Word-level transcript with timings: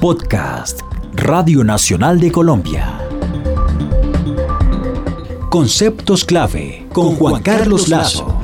Podcast 0.00 0.80
Radio 1.12 1.62
Nacional 1.62 2.18
de 2.20 2.32
Colombia. 2.32 3.06
Conceptos 5.50 6.24
clave 6.24 6.86
con 6.90 7.16
Juan 7.16 7.42
Carlos 7.42 7.90
Lazo. 7.90 8.34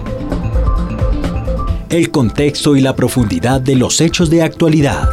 El 1.88 2.11
contexto 2.11 2.77
y 2.77 2.83
la 2.83 2.95
profundidad 2.95 3.63
de 3.63 3.74
los 3.74 4.03
hechos 4.03 4.29
de 4.29 4.42
actualidad. 4.42 5.08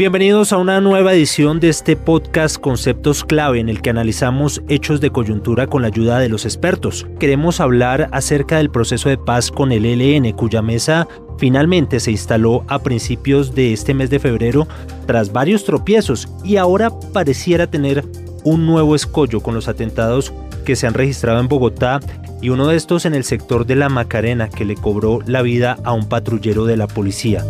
Bienvenidos 0.00 0.54
a 0.54 0.56
una 0.56 0.80
nueva 0.80 1.12
edición 1.12 1.60
de 1.60 1.68
este 1.68 1.94
podcast 1.94 2.56
Conceptos 2.56 3.22
Clave 3.22 3.60
en 3.60 3.68
el 3.68 3.82
que 3.82 3.90
analizamos 3.90 4.62
hechos 4.66 5.02
de 5.02 5.10
coyuntura 5.10 5.66
con 5.66 5.82
la 5.82 5.88
ayuda 5.88 6.18
de 6.18 6.30
los 6.30 6.46
expertos. 6.46 7.06
Queremos 7.18 7.60
hablar 7.60 8.08
acerca 8.10 8.56
del 8.56 8.70
proceso 8.70 9.10
de 9.10 9.18
paz 9.18 9.50
con 9.50 9.72
el 9.72 9.84
ELN 9.84 10.32
cuya 10.32 10.62
mesa 10.62 11.06
finalmente 11.36 12.00
se 12.00 12.12
instaló 12.12 12.64
a 12.68 12.78
principios 12.78 13.54
de 13.54 13.74
este 13.74 13.92
mes 13.92 14.08
de 14.08 14.20
febrero 14.20 14.66
tras 15.04 15.34
varios 15.34 15.66
tropiezos 15.66 16.28
y 16.44 16.56
ahora 16.56 16.88
pareciera 17.12 17.70
tener 17.70 18.02
un 18.42 18.64
nuevo 18.64 18.94
escollo 18.94 19.42
con 19.42 19.54
los 19.54 19.68
atentados 19.68 20.32
que 20.64 20.76
se 20.76 20.86
han 20.86 20.94
registrado 20.94 21.40
en 21.40 21.48
Bogotá 21.48 22.00
y 22.40 22.48
uno 22.48 22.68
de 22.68 22.76
estos 22.76 23.04
en 23.04 23.14
el 23.14 23.24
sector 23.24 23.66
de 23.66 23.76
la 23.76 23.90
Macarena 23.90 24.48
que 24.48 24.64
le 24.64 24.76
cobró 24.76 25.18
la 25.26 25.42
vida 25.42 25.76
a 25.84 25.92
un 25.92 26.08
patrullero 26.08 26.64
de 26.64 26.78
la 26.78 26.86
policía. 26.86 27.44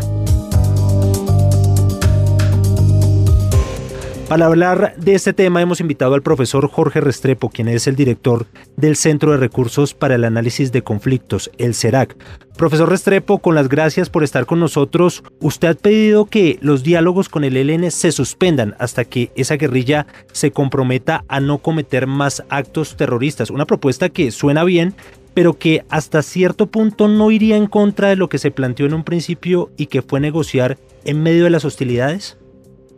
Para 4.31 4.47
hablar 4.47 4.95
de 4.97 5.17
este 5.17 5.33
tema 5.33 5.61
hemos 5.61 5.81
invitado 5.81 6.15
al 6.15 6.23
profesor 6.23 6.69
Jorge 6.69 7.01
Restrepo, 7.01 7.49
quien 7.49 7.67
es 7.67 7.89
el 7.89 7.97
director 7.97 8.47
del 8.77 8.95
Centro 8.95 9.33
de 9.33 9.39
Recursos 9.39 9.93
para 9.93 10.15
el 10.15 10.23
Análisis 10.23 10.71
de 10.71 10.83
Conflictos, 10.83 11.51
el 11.59 11.75
CERAC. 11.75 12.17
Profesor 12.57 12.89
Restrepo, 12.89 13.41
con 13.41 13.57
las 13.57 13.69
gracias 13.69 14.09
por 14.09 14.23
estar 14.23 14.47
con 14.47 14.61
nosotros. 14.61 15.25
Usted 15.41 15.69
ha 15.69 15.75
pedido 15.75 16.27
que 16.27 16.61
los 16.63 16.85
diálogos 16.85 17.29
con 17.29 17.43
el 17.43 17.57
ELN 17.57 17.91
se 17.91 18.13
suspendan 18.13 18.77
hasta 18.79 19.05
que 19.05 19.33
esa 19.35 19.57
guerrilla 19.57 20.07
se 20.31 20.53
comprometa 20.53 21.25
a 21.27 21.41
no 21.41 21.59
cometer 21.59 22.07
más 22.07 22.45
actos 22.51 22.97
terroristas. 22.97 23.51
Una 23.51 23.67
propuesta 23.67 24.11
que 24.11 24.31
suena 24.31 24.63
bien, 24.63 24.95
pero 25.35 25.59
que 25.59 25.85
hasta 25.89 26.23
cierto 26.23 26.69
punto 26.69 27.09
no 27.09 27.33
iría 27.33 27.57
en 27.57 27.67
contra 27.67 28.11
de 28.11 28.17
lo 28.17 28.29
que 28.29 28.39
se 28.39 28.53
planteó 28.53 28.87
en 28.87 28.95
un 28.95 29.03
principio 29.03 29.73
y 29.77 29.87
que 29.87 30.03
fue 30.03 30.21
negociar 30.21 30.79
en 31.05 31.21
medio 31.21 31.43
de 31.43 31.51
las 31.51 31.65
hostilidades. 31.65 32.37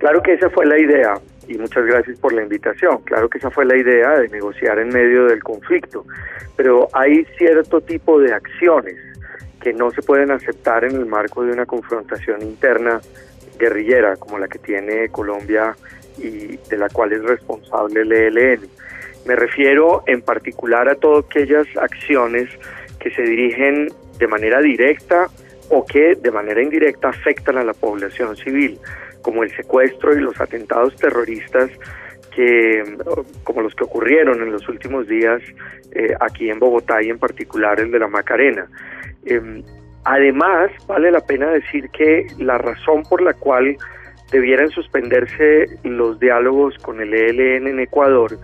Claro 0.02 0.20
que 0.20 0.32
esa 0.32 0.50
fue 0.50 0.66
la 0.66 0.76
idea 0.80 1.14
y 1.46 1.56
muchas 1.58 1.86
gracias 1.86 2.18
por 2.18 2.32
la 2.32 2.42
invitación. 2.42 3.02
Claro 3.02 3.28
que 3.28 3.38
esa 3.38 3.52
fue 3.52 3.64
la 3.64 3.76
idea 3.76 4.18
de 4.18 4.28
negociar 4.30 4.80
en 4.80 4.88
medio 4.88 5.26
del 5.26 5.44
conflicto, 5.44 6.04
pero 6.56 6.88
hay 6.92 7.24
cierto 7.38 7.80
tipo 7.80 8.18
de 8.18 8.34
acciones 8.34 8.96
que 9.60 9.72
no 9.72 9.92
se 9.92 10.02
pueden 10.02 10.32
aceptar 10.32 10.82
en 10.82 10.96
el 10.96 11.06
marco 11.06 11.44
de 11.44 11.52
una 11.52 11.66
confrontación 11.66 12.42
interna 12.42 13.00
guerrillera 13.60 14.16
como 14.16 14.40
la 14.40 14.48
que 14.48 14.58
tiene 14.58 15.08
Colombia 15.08 15.76
y 16.18 16.56
de 16.56 16.76
la 16.76 16.88
cual 16.88 17.12
es 17.12 17.22
responsable 17.22 18.00
el 18.00 18.10
ELN. 18.10 18.68
Me 19.24 19.36
refiero 19.36 20.02
en 20.08 20.22
particular 20.22 20.88
a 20.88 20.96
todas 20.96 21.26
aquellas 21.26 21.68
acciones 21.76 22.48
que 22.98 23.12
se 23.12 23.22
dirigen 23.22 23.88
de 24.18 24.26
manera 24.26 24.60
directa 24.60 25.28
o 25.70 25.86
que 25.86 26.16
de 26.16 26.30
manera 26.32 26.60
indirecta 26.60 27.10
afectan 27.10 27.56
a 27.56 27.62
la 27.62 27.72
población 27.72 28.36
civil 28.36 28.80
como 29.22 29.42
el 29.42 29.50
secuestro 29.54 30.14
y 30.16 30.20
los 30.20 30.40
atentados 30.40 30.96
terroristas 30.96 31.70
que 32.34 32.82
como 33.44 33.62
los 33.62 33.74
que 33.74 33.84
ocurrieron 33.84 34.42
en 34.42 34.52
los 34.52 34.68
últimos 34.68 35.06
días 35.06 35.42
eh, 35.92 36.14
aquí 36.20 36.50
en 36.50 36.58
Bogotá 36.58 37.02
y 37.02 37.10
en 37.10 37.18
particular 37.18 37.78
el 37.80 37.90
de 37.90 37.98
la 37.98 38.08
Macarena. 38.08 38.66
Em, 39.24 39.62
además, 40.04 40.70
vale 40.86 41.10
la 41.10 41.20
pena 41.20 41.50
decir 41.50 41.88
que 41.90 42.26
la 42.38 42.58
razón 42.58 43.02
por 43.02 43.20
la 43.22 43.34
cual 43.34 43.76
debieran 44.30 44.70
suspenderse 44.70 45.66
los 45.84 46.18
diálogos 46.18 46.76
con 46.78 47.00
el 47.00 47.12
ELN 47.12 47.68
en 47.68 47.80
Ecuador 47.80 48.38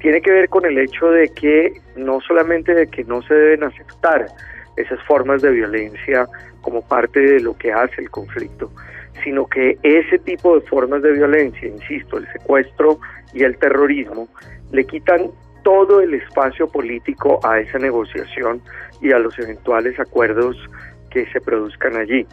tiene 0.00 0.20
que 0.20 0.30
ver 0.30 0.48
con 0.48 0.64
el 0.66 0.78
hecho 0.78 1.10
de 1.10 1.28
que 1.28 1.72
no 1.96 2.20
solamente 2.20 2.74
de 2.74 2.86
que 2.88 3.04
no 3.04 3.22
se 3.22 3.34
deben 3.34 3.64
aceptar 3.64 4.26
esas 4.76 5.02
formas 5.04 5.42
de 5.42 5.50
violencia 5.50 6.26
como 6.62 6.86
parte 6.86 7.20
de 7.20 7.40
lo 7.40 7.56
que 7.56 7.72
hace 7.72 8.02
el 8.02 8.10
conflicto, 8.10 8.70
sino 9.24 9.46
que 9.46 9.78
ese 9.82 10.18
tipo 10.18 10.58
de 10.58 10.66
formas 10.66 11.02
de 11.02 11.12
violencia, 11.12 11.68
insisto, 11.68 12.18
el 12.18 12.26
secuestro 12.32 12.98
y 13.32 13.42
el 13.42 13.56
terrorismo, 13.58 14.28
le 14.72 14.84
quitan 14.84 15.30
todo 15.62 16.00
el 16.00 16.14
espacio 16.14 16.68
político 16.68 17.38
a 17.44 17.60
esa 17.60 17.78
negociación 17.78 18.62
y 19.00 19.12
a 19.12 19.18
los 19.18 19.38
eventuales 19.38 19.98
acuerdos 19.98 20.56
que 21.10 21.26
se 21.32 21.40
produzcan 21.40 21.96
allí. 21.96 22.26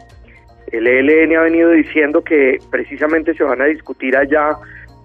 El 0.72 0.86
ELN 0.86 1.36
ha 1.36 1.42
venido 1.42 1.70
diciendo 1.70 2.22
que 2.22 2.58
precisamente 2.70 3.34
se 3.34 3.42
van 3.42 3.60
a 3.60 3.66
discutir 3.66 4.16
allá 4.16 4.56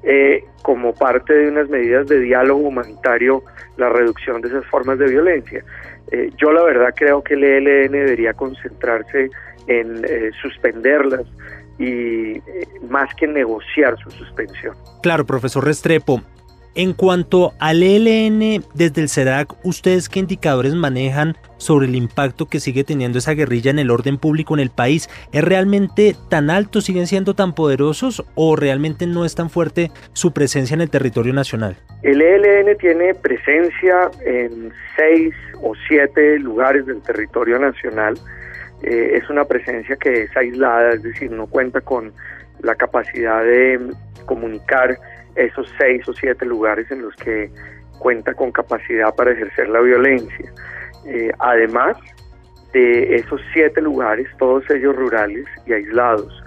eh, 0.03 0.43
como 0.61 0.93
parte 0.93 1.33
de 1.33 1.47
unas 1.49 1.69
medidas 1.69 2.07
de 2.07 2.19
diálogo 2.19 2.67
humanitario 2.67 3.43
la 3.77 3.89
reducción 3.89 4.41
de 4.41 4.49
esas 4.49 4.65
formas 4.67 4.99
de 4.99 5.07
violencia. 5.07 5.63
Eh, 6.11 6.29
yo 6.37 6.51
la 6.51 6.63
verdad 6.63 6.93
creo 6.95 7.23
que 7.23 7.35
el 7.35 7.43
ELN 7.43 7.91
debería 7.91 8.33
concentrarse 8.33 9.29
en 9.67 10.03
eh, 10.05 10.31
suspenderlas 10.41 11.25
y 11.79 12.37
eh, 12.37 12.41
más 12.89 13.13
que 13.15 13.27
negociar 13.27 13.97
su 14.03 14.11
suspensión. 14.11 14.75
Claro, 15.01 15.25
profesor 15.25 15.65
Restrepo. 15.65 16.21
En 16.75 16.93
cuanto 16.93 17.53
al 17.59 17.83
ELN, 17.83 18.63
desde 18.73 19.01
el 19.01 19.09
CEDAC, 19.09 19.53
¿ustedes 19.63 20.09
qué 20.09 20.19
indicadores 20.19 20.73
manejan 20.73 21.37
sobre 21.57 21.85
el 21.85 21.93
impacto 21.93 22.47
que 22.47 22.59
sigue 22.59 22.83
teniendo 22.83 23.19
esa 23.19 23.35
guerrilla 23.35 23.69
en 23.69 23.77
el 23.77 23.91
orden 23.91 24.17
público 24.17 24.55
en 24.55 24.59
el 24.59 24.71
país? 24.71 25.07
¿Es 25.31 25.43
realmente 25.43 26.15
tan 26.31 26.49
alto, 26.49 26.81
siguen 26.81 27.05
siendo 27.05 27.35
tan 27.35 27.53
poderosos 27.53 28.25
o 28.33 28.55
realmente 28.55 29.05
no 29.05 29.23
es 29.23 29.35
tan 29.35 29.51
fuerte 29.51 29.91
su 30.13 30.33
presencia 30.33 30.73
en 30.73 30.81
el 30.81 30.89
territorio 30.89 31.31
nacional? 31.31 31.77
El 32.01 32.23
ELN 32.23 32.75
tiene 32.79 33.13
presencia 33.13 34.09
en 34.25 34.73
seis 34.97 35.35
o 35.61 35.73
siete 35.87 36.39
lugares 36.39 36.87
del 36.87 37.03
territorio 37.03 37.59
nacional 37.59 38.15
eh, 38.83 39.17
es 39.17 39.29
una 39.29 39.45
presencia 39.45 39.95
que 39.95 40.23
es 40.23 40.37
aislada, 40.37 40.91
es 40.91 41.03
decir, 41.03 41.31
no 41.31 41.47
cuenta 41.47 41.81
con 41.81 42.13
la 42.61 42.75
capacidad 42.75 43.43
de 43.43 43.79
comunicar 44.25 44.97
esos 45.35 45.67
seis 45.77 46.07
o 46.07 46.13
siete 46.13 46.45
lugares 46.45 46.89
en 46.91 47.01
los 47.01 47.15
que 47.15 47.49
cuenta 47.99 48.33
con 48.33 48.51
capacidad 48.51 49.13
para 49.15 49.31
ejercer 49.31 49.69
la 49.69 49.79
violencia. 49.79 50.51
Eh, 51.05 51.31
además 51.39 51.97
de 52.73 53.15
esos 53.15 53.41
siete 53.53 53.81
lugares, 53.81 54.27
todos 54.37 54.69
ellos 54.69 54.95
rurales 54.95 55.45
y 55.65 55.73
aislados, 55.73 56.42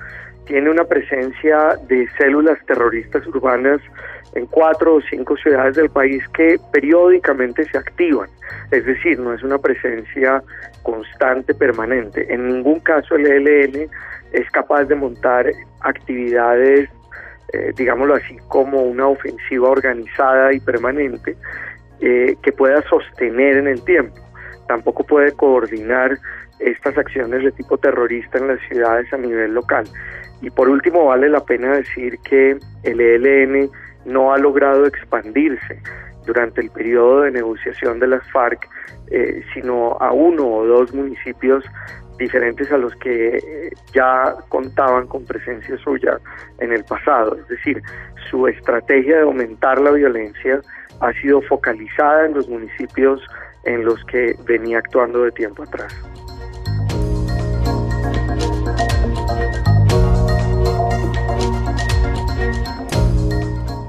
tiene 0.46 0.70
una 0.70 0.84
presencia 0.84 1.76
de 1.88 2.08
células 2.18 2.58
terroristas 2.66 3.26
urbanas 3.26 3.80
en 4.34 4.46
cuatro 4.46 4.96
o 4.96 5.00
cinco 5.00 5.36
ciudades 5.36 5.76
del 5.76 5.90
país 5.90 6.22
que 6.34 6.56
periódicamente 6.72 7.64
se 7.64 7.78
activan. 7.78 8.28
Es 8.70 8.84
decir, 8.84 9.18
no 9.18 9.32
es 9.32 9.42
una 9.42 9.58
presencia 9.58 10.42
constante, 10.82 11.54
permanente. 11.54 12.32
En 12.32 12.46
ningún 12.46 12.80
caso 12.80 13.16
el 13.16 13.26
ELN 13.26 13.88
es 14.32 14.50
capaz 14.50 14.84
de 14.84 14.94
montar 14.94 15.50
actividades, 15.80 16.88
eh, 17.52 17.72
digámoslo 17.76 18.14
así, 18.14 18.36
como 18.48 18.82
una 18.82 19.08
ofensiva 19.08 19.70
organizada 19.70 20.52
y 20.52 20.60
permanente 20.60 21.36
eh, 22.00 22.36
que 22.42 22.52
pueda 22.52 22.82
sostener 22.82 23.56
en 23.56 23.68
el 23.68 23.82
tiempo. 23.84 24.16
Tampoco 24.68 25.04
puede 25.04 25.32
coordinar 25.32 26.18
estas 26.58 26.96
acciones 26.98 27.42
de 27.42 27.52
tipo 27.52 27.78
terrorista 27.78 28.38
en 28.38 28.48
las 28.48 28.60
ciudades 28.68 29.12
a 29.12 29.16
nivel 29.16 29.54
local. 29.54 29.84
Y 30.42 30.50
por 30.50 30.68
último, 30.68 31.06
vale 31.06 31.28
la 31.28 31.44
pena 31.44 31.76
decir 31.76 32.18
que 32.18 32.58
el 32.82 33.00
ELN 33.00 33.70
no 34.04 34.32
ha 34.32 34.38
logrado 34.38 34.86
expandirse 34.86 35.80
durante 36.26 36.60
el 36.60 36.70
periodo 36.70 37.22
de 37.22 37.30
negociación 37.30 37.98
de 38.00 38.08
las 38.08 38.30
FARC, 38.30 38.68
eh, 39.10 39.42
sino 39.54 39.96
a 40.00 40.12
uno 40.12 40.46
o 40.46 40.66
dos 40.66 40.92
municipios 40.92 41.64
diferentes 42.18 42.70
a 42.72 42.78
los 42.78 42.94
que 42.96 43.36
eh, 43.36 43.70
ya 43.92 44.34
contaban 44.48 45.06
con 45.06 45.24
presencia 45.24 45.76
suya 45.78 46.18
en 46.58 46.72
el 46.72 46.84
pasado. 46.84 47.36
Es 47.36 47.48
decir, 47.48 47.82
su 48.30 48.46
estrategia 48.48 49.16
de 49.16 49.22
aumentar 49.22 49.80
la 49.80 49.90
violencia 49.90 50.60
ha 51.00 51.12
sido 51.20 51.42
focalizada 51.42 52.26
en 52.26 52.34
los 52.34 52.48
municipios 52.48 53.20
en 53.64 53.84
los 53.84 54.02
que 54.06 54.34
venía 54.46 54.78
actuando 54.78 55.24
de 55.24 55.32
tiempo 55.32 55.62
atrás. 55.62 55.94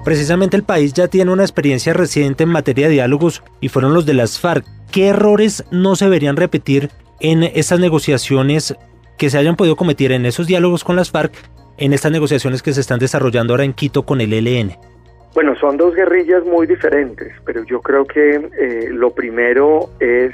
Precisamente 0.08 0.56
el 0.56 0.64
país 0.64 0.94
ya 0.94 1.10
tiene 1.10 1.34
una 1.34 1.44
experiencia 1.44 1.92
reciente 1.92 2.44
en 2.44 2.50
materia 2.50 2.88
de 2.88 2.94
diálogos 2.94 3.44
y 3.60 3.68
fueron 3.68 3.94
los 3.94 4.06
de 4.06 4.14
las 4.14 4.40
FARC. 4.40 4.64
¿Qué 4.90 5.08
errores 5.10 5.66
no 5.70 5.98
se 5.98 6.06
deberían 6.06 6.38
repetir 6.38 6.92
en 7.20 7.44
estas 7.44 7.82
negociaciones 7.82 8.74
que 9.18 9.30
se 9.30 9.38
hayan 9.38 9.58
podido 9.58 9.76
cometer 9.76 10.14
en 10.14 10.26
esos 10.26 10.48
diálogos 10.48 10.86
con 10.86 10.96
las 10.96 11.12
FARC, 11.12 11.34
en 11.78 11.92
estas 11.92 12.14
negociaciones 12.14 12.64
que 12.64 12.72
se 12.72 12.80
están 12.80 13.00
desarrollando 13.00 13.52
ahora 13.52 13.66
en 13.66 13.74
Quito 13.74 14.04
con 14.04 14.22
el 14.22 14.32
ELN? 14.32 14.78
Bueno, 15.34 15.58
son 15.60 15.76
dos 15.76 15.94
guerrillas 15.94 16.46
muy 16.46 16.68
diferentes, 16.68 17.34
pero 17.46 17.66
yo 17.66 17.82
creo 17.82 18.06
que 18.06 18.36
eh, 18.36 18.88
lo 18.90 19.14
primero 19.14 19.90
es 20.00 20.32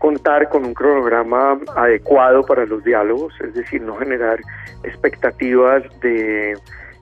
contar 0.00 0.48
con 0.48 0.64
un 0.64 0.74
cronograma 0.74 1.60
adecuado 1.76 2.42
para 2.42 2.66
los 2.66 2.82
diálogos, 2.82 3.32
es 3.40 3.54
decir, 3.54 3.82
no 3.82 3.94
generar 3.98 4.40
expectativas 4.82 5.84
de 6.00 6.56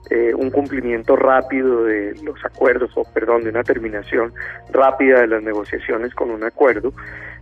eh, 0.09 0.33
un 0.33 0.49
cumplimiento 0.49 1.15
rápido 1.15 1.83
de 1.83 2.15
los 2.23 2.43
acuerdos, 2.43 2.91
o 2.95 3.03
perdón, 3.13 3.43
de 3.43 3.51
una 3.51 3.63
terminación 3.63 4.33
rápida 4.71 5.21
de 5.21 5.27
las 5.27 5.43
negociaciones 5.43 6.15
con 6.15 6.31
un 6.31 6.43
acuerdo. 6.43 6.93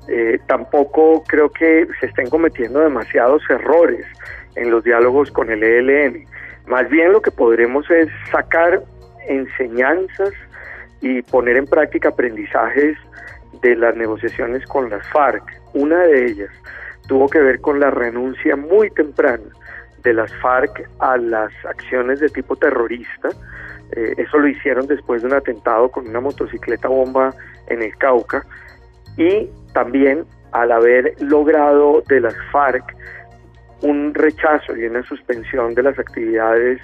Eh, 0.10 0.40
tampoco 0.48 1.24
creo 1.24 1.50
que 1.50 1.88
se 2.00 2.08
estén 2.08 2.30
cometiendo 2.30 2.82
demasiados 2.82 3.42
errores 3.50 4.06
en 4.56 4.70
los 4.70 4.84
diálogos 4.84 5.32
con 5.32 5.50
el 5.50 5.64
ELN. 5.64 6.26
Más 6.66 6.90
bien 6.90 7.14
lo 7.14 7.22
que 7.22 7.32
podremos 7.32 7.90
es 7.90 8.10
sacar 8.32 8.82
enseñanzas 9.30 10.34
y 11.00 11.22
poner 11.22 11.56
en 11.56 11.68
práctica 11.68 12.10
aprendizajes 12.10 12.98
de 13.62 13.76
las 13.78 13.96
negociaciones 13.96 14.66
con 14.66 14.90
las 14.90 15.08
FARC. 15.10 15.44
Una 15.74 16.04
de 16.04 16.26
ellas 16.26 16.50
tuvo 17.08 17.30
que 17.30 17.40
ver 17.40 17.62
con 17.62 17.80
la 17.80 17.92
renuncia 17.92 18.58
muy 18.58 18.90
temprana 18.92 19.46
de 20.08 20.14
las 20.14 20.34
FARC 20.36 20.90
a 21.00 21.18
las 21.18 21.52
acciones 21.66 22.22
de 22.22 22.30
tipo 22.30 22.56
terrorista. 22.56 23.30
Eh, 23.92 24.14
eso 24.18 24.38
lo 24.38 24.48
hicieron 24.48 24.88
después 24.88 25.22
de 25.22 25.28
un 25.28 25.34
atentado 25.34 25.90
con 25.90 26.08
una 26.08 26.22
motocicleta 26.22 26.88
bomba 26.88 27.34
en 27.68 27.82
el 27.82 27.96
Cauca 27.98 28.46
y 29.18 29.50
también 29.74 30.26
al 30.54 30.72
haber 30.72 31.14
logrado 31.22 32.02
de 32.08 32.22
las 32.22 32.36
FARC 32.52 32.96
un 33.82 34.14
rechazo 34.14 34.76
y 34.78 34.86
una 34.86 35.04
suspensión 35.04 35.76
de 35.76 35.84
las 35.84 36.00
actividades 36.00 36.80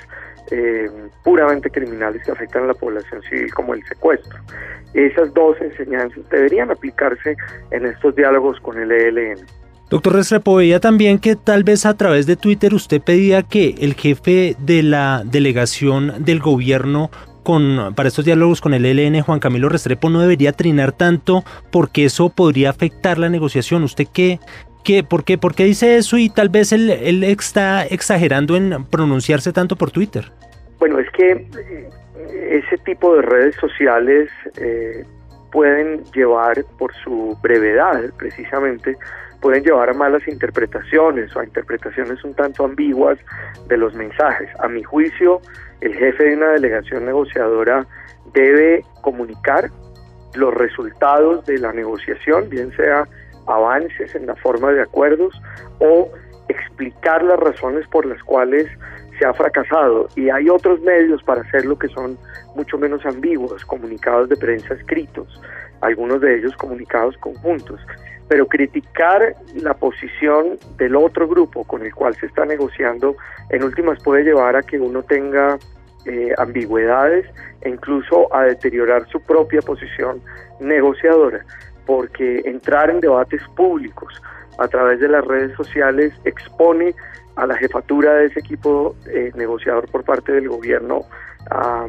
eh, 0.52 0.90
puramente 1.24 1.70
criminales 1.70 2.22
que 2.24 2.32
afectan 2.32 2.64
a 2.64 2.68
la 2.68 2.74
población 2.74 3.22
civil 3.24 3.54
como 3.54 3.74
el 3.74 3.84
secuestro. 3.86 4.38
Esas 4.94 5.34
dos 5.34 5.60
enseñanzas 5.62 6.30
deberían 6.30 6.72
aplicarse 6.72 7.36
en 7.72 7.86
estos 7.86 8.16
diálogos 8.16 8.60
con 8.60 8.78
el 8.78 8.92
ELN. 8.92 9.40
Doctor 9.94 10.14
Restrepo, 10.14 10.56
veía 10.56 10.80
también 10.80 11.20
que 11.20 11.36
tal 11.36 11.64
vez 11.64 11.86
a 11.86 11.96
través 11.96 12.26
de 12.26 12.36
Twitter 12.36 12.74
usted 12.74 13.00
pedía 13.00 13.44
que 13.44 13.76
el 13.78 13.94
jefe 13.94 14.56
de 14.58 14.82
la 14.82 15.22
delegación 15.24 16.26
del 16.26 16.40
gobierno 16.40 17.12
con, 17.44 17.94
para 17.94 18.10
estos 18.10 18.26
diálogos 18.26 18.60
con 18.60 18.74
el 18.74 18.88
ELN, 18.88 19.22
Juan 19.22 19.40
Camilo 19.40 19.70
Restrepo, 19.70 20.10
no 20.10 20.20
debería 20.20 20.52
trinar 20.52 20.94
tanto 20.94 21.44
porque 21.72 22.06
eso 22.06 22.30
podría 22.30 22.72
afectar 22.72 23.20
la 23.20 23.30
negociación. 23.30 23.84
¿Usted 23.84 24.08
qué, 24.12 24.40
qué, 24.84 25.04
por, 25.04 25.24
qué, 25.24 25.38
por 25.38 25.54
qué 25.54 25.66
dice 25.66 25.96
eso 25.96 26.18
y 26.18 26.32
tal 26.32 26.50
vez 26.50 26.72
él, 26.72 26.90
él 26.90 27.24
está 27.24 27.86
exagerando 27.86 28.56
en 28.56 28.86
pronunciarse 28.86 29.54
tanto 29.54 29.76
por 29.76 29.92
Twitter? 29.92 30.32
Bueno, 30.80 30.98
es 30.98 31.10
que 31.12 31.34
eh, 31.34 32.62
ese 32.66 32.80
tipo 32.80 33.16
de 33.16 33.22
redes 33.22 33.56
sociales 33.58 34.32
eh, 34.58 35.06
pueden 35.54 36.04
llevar, 36.14 36.66
por 36.80 36.92
su 36.96 37.38
brevedad 37.44 38.02
precisamente, 38.18 38.98
pueden 39.40 39.64
llevar 39.64 39.92
a 39.92 39.94
malas 39.94 40.28
interpretaciones 40.28 41.34
o 41.36 41.40
a 41.40 41.46
interpretaciones 41.46 42.24
un 42.24 42.34
tanto 42.34 42.66
ambiguas 42.66 43.20
de 43.68 43.78
los 43.78 43.94
mensajes. 43.94 44.50
A 44.60 44.68
mi 44.68 44.82
juicio, 44.82 45.42
el 45.82 45.94
jefe 45.94 46.24
de 46.24 46.38
una 46.38 46.54
delegación 46.54 47.06
negociadora 47.06 47.86
debe 48.34 48.84
comunicar 49.02 49.70
los 50.34 50.52
resultados 50.56 51.46
de 51.46 51.60
la 51.60 51.72
negociación, 51.72 52.50
bien 52.50 52.76
sea 52.76 53.08
avances 53.46 54.16
en 54.16 54.26
la 54.26 54.36
forma 54.38 54.72
de 54.72 54.82
acuerdos 54.82 55.40
o 55.80 56.10
explicar 56.48 57.24
las 57.24 57.40
razones 57.40 57.88
por 57.90 58.08
las 58.08 58.22
cuales 58.24 58.68
ha 59.26 59.34
fracasado. 59.34 60.08
Y 60.16 60.30
hay 60.30 60.50
otros 60.50 60.82
medios 60.82 61.24
para 61.24 61.42
hacerlo 61.42 61.78
que 61.78 61.88
son 61.90 62.18
mucho 62.56 62.78
menos 62.78 63.06
ambiguos, 63.06 63.66
comunicados 63.66 64.30
de 64.30 64.38
prensa 64.38 64.74
escritos, 64.74 65.42
algunos 65.82 66.22
de 66.22 66.38
ellos 66.38 66.56
comunicados 66.56 67.18
conjuntos 67.18 67.80
pero 68.28 68.48
criticar 68.48 69.36
la 69.56 69.74
posición 69.74 70.58
del 70.78 70.96
otro 70.96 71.28
grupo 71.28 71.64
con 71.66 71.84
el 71.84 71.94
cual 71.94 72.16
se 72.16 72.26
está 72.26 72.46
negociando, 72.46 73.16
en 73.50 73.64
últimas 73.64 74.02
puede 74.02 74.24
llevar 74.24 74.56
a 74.56 74.64
que 74.64 74.80
uno 74.80 75.04
tenga 75.04 75.58
eh, 76.06 76.34
ambigüedades 76.38 77.26
e 77.62 77.70
incluso 77.70 78.34
a 78.34 78.44
deteriorar 78.44 79.08
su 79.10 79.22
propia 79.22 79.62
posición 79.62 80.22
negociadora, 80.60 81.46
porque 81.86 82.42
entrar 82.46 82.90
en 82.90 83.02
debates 83.02 83.42
públicos 83.56 84.22
a 84.58 84.68
través 84.68 85.00
de 85.00 85.10
las 85.10 85.26
redes 85.26 85.56
sociales 85.56 86.14
expone 86.26 86.94
a 87.36 87.48
la 87.48 87.56
jefatura 87.58 88.14
de 88.14 88.26
ese 88.28 88.40
equipo 88.40 88.96
eh, 89.08 89.32
negociador 89.36 89.90
por 89.90 90.04
parte 90.04 90.32
del 90.32 90.50
gobierno 90.50 91.06
a, 91.50 91.86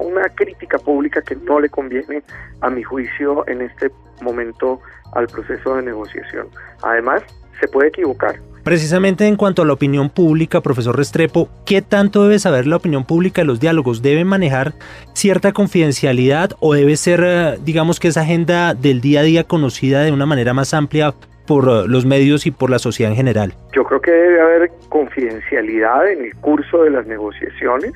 una 0.00 0.28
crítica 0.30 0.78
pública 0.78 1.22
que 1.22 1.36
no 1.36 1.60
le 1.60 1.68
conviene, 1.68 2.22
a 2.60 2.70
mi 2.70 2.82
juicio, 2.82 3.46
en 3.48 3.62
este 3.62 3.90
momento 4.20 4.80
al 5.12 5.26
proceso 5.28 5.76
de 5.76 5.82
negociación. 5.82 6.48
Además, 6.82 7.22
se 7.60 7.68
puede 7.68 7.88
equivocar. 7.88 8.36
Precisamente 8.64 9.28
en 9.28 9.36
cuanto 9.36 9.62
a 9.62 9.64
la 9.64 9.74
opinión 9.74 10.10
pública, 10.10 10.60
profesor 10.60 10.96
Restrepo, 10.96 11.48
¿qué 11.64 11.82
tanto 11.82 12.24
debe 12.24 12.40
saber 12.40 12.66
la 12.66 12.76
opinión 12.76 13.04
pública 13.04 13.42
de 13.42 13.46
los 13.46 13.60
diálogos? 13.60 14.02
¿Debe 14.02 14.24
manejar 14.24 14.74
cierta 15.12 15.52
confidencialidad 15.52 16.50
o 16.58 16.74
debe 16.74 16.96
ser, 16.96 17.22
eh, 17.24 17.58
digamos 17.64 18.00
que 18.00 18.08
esa 18.08 18.22
agenda 18.22 18.74
del 18.74 19.00
día 19.00 19.20
a 19.20 19.22
día 19.22 19.44
conocida 19.44 20.02
de 20.02 20.10
una 20.10 20.26
manera 20.26 20.52
más 20.52 20.74
amplia 20.74 21.14
por 21.46 21.64
eh, 21.68 21.88
los 21.88 22.04
medios 22.04 22.46
y 22.46 22.50
por 22.50 22.70
la 22.70 22.78
sociedad 22.78 23.12
en 23.12 23.16
general? 23.16 23.54
Yo 23.72 23.84
creo 23.84 24.00
que 24.00 24.10
debe 24.10 24.40
haber 24.40 24.70
confidencialidad 24.88 26.08
en 26.10 26.24
el 26.24 26.34
curso 26.36 26.82
de 26.82 26.90
las 26.90 27.06
negociaciones 27.06 27.92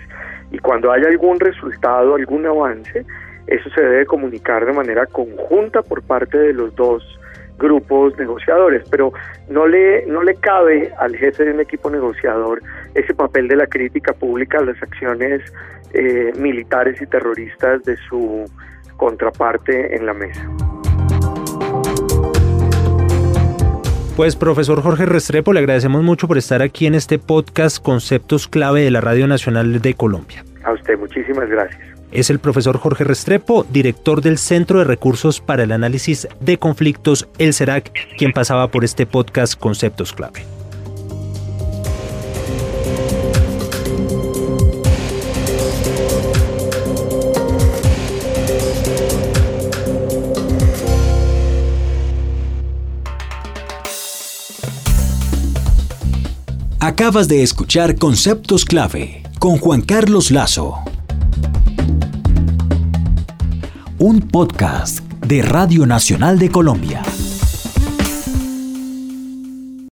y 0.51 0.59
cuando 0.59 0.93
haya 0.93 1.09
algún 1.09 1.39
resultado, 1.39 2.15
algún 2.15 2.47
avance, 2.47 3.05
eso 3.47 3.71
se 3.71 3.81
debe 3.81 4.07
comunicar 4.07 4.65
de 4.65 4.73
manera 4.73 5.07
conjunta 5.07 5.83
por 5.83 6.03
parte 6.03 6.39
de 6.39 6.53
los 6.53 6.75
dos 6.77 7.05
grupos 7.59 8.17
negociadores, 8.19 8.83
pero 8.91 9.13
no 9.49 9.67
le, 9.67 10.07
no 10.07 10.23
le 10.23 10.35
cabe 10.35 10.93
al 10.99 11.15
jefe 11.15 11.45
de 11.45 11.53
un 11.53 11.61
equipo 11.61 11.91
negociador 11.91 12.63
ese 12.95 13.15
papel 13.15 13.49
de 13.49 13.57
la 13.57 13.67
crítica 13.67 14.13
pública 14.15 14.59
a 14.59 14.65
las 14.65 14.83
acciones 14.83 15.43
eh, 15.93 16.33
militares 16.39 17.01
y 17.03 17.07
terroristas 17.07 17.83
de 17.85 17.97
su 18.09 18.47
contraparte 18.97 19.95
en 19.95 20.07
la 20.07 20.15
mesa. 20.15 20.50
Pues 24.21 24.37
profesor 24.37 24.83
Jorge 24.83 25.07
Restrepo, 25.07 25.55
le 25.55 25.61
agradecemos 25.61 26.03
mucho 26.03 26.29
por 26.29 26.37
estar 26.37 26.61
aquí 26.61 26.85
en 26.85 26.95
este 26.95 27.19
podcast 27.19 27.83
Conceptos 27.83 28.49
Clave 28.49 28.83
de 28.83 28.91
la 28.91 29.01
Radio 29.01 29.27
Nacional 29.27 29.81
de 29.81 29.95
Colombia. 29.95 30.45
A 30.63 30.73
usted, 30.73 30.99
muchísimas 30.99 31.49
gracias 31.49 31.81
es 32.13 32.29
el 32.29 32.39
profesor 32.39 32.77
Jorge 32.77 33.05
Restrepo, 33.05 33.65
director 33.71 34.21
del 34.21 34.37
Centro 34.37 34.81
de 34.81 34.85
Recursos 34.85 35.41
para 35.41 35.63
el 35.63 35.73
Análisis 35.73 36.29
de 36.41 36.59
Conflictos, 36.59 37.29
el 37.39 37.55
CERAC, 37.55 37.93
quien 38.19 38.33
pasaba 38.33 38.69
por 38.69 38.85
este 38.85 39.07
podcast 39.07 39.59
Conceptos 39.59 40.13
Clave. 40.13 40.45
Acabas 56.83 57.29
de 57.29 57.43
escuchar 57.43 57.97
Conceptos 57.97 58.65
Clave 58.65 59.23
con 59.39 59.59
Juan 59.59 59.83
Carlos 59.83 60.31
Lazo. 60.31 60.77
un 63.99 64.23
podcast 64.23 65.01
de 65.27 65.43
Radio 65.43 65.85
Nacional 65.85 66.39
de 66.39 66.51
Colombia. 66.51 67.03